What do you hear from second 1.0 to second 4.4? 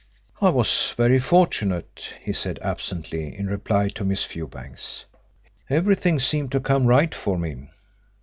fortunate," he said absently, in reply to Miss